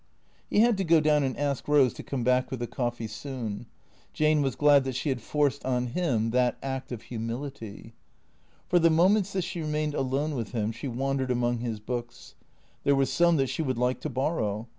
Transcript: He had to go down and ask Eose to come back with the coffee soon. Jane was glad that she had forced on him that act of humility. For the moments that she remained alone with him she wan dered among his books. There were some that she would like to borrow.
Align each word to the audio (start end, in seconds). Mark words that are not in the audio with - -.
He 0.49 0.61
had 0.61 0.77
to 0.77 0.83
go 0.83 0.99
down 0.99 1.21
and 1.21 1.37
ask 1.37 1.65
Eose 1.67 1.93
to 1.93 2.01
come 2.01 2.23
back 2.23 2.49
with 2.49 2.59
the 2.59 2.65
coffee 2.65 3.05
soon. 3.05 3.67
Jane 4.13 4.41
was 4.41 4.55
glad 4.55 4.83
that 4.83 4.95
she 4.95 5.09
had 5.09 5.21
forced 5.21 5.63
on 5.63 5.85
him 5.85 6.31
that 6.31 6.57
act 6.63 6.91
of 6.91 7.03
humility. 7.03 7.93
For 8.67 8.79
the 8.79 8.89
moments 8.89 9.31
that 9.33 9.43
she 9.43 9.61
remained 9.61 9.93
alone 9.93 10.33
with 10.33 10.53
him 10.53 10.71
she 10.71 10.87
wan 10.87 11.19
dered 11.19 11.29
among 11.29 11.59
his 11.59 11.79
books. 11.79 12.33
There 12.83 12.95
were 12.95 13.05
some 13.05 13.37
that 13.37 13.49
she 13.49 13.61
would 13.61 13.77
like 13.77 13.99
to 13.99 14.09
borrow. 14.09 14.67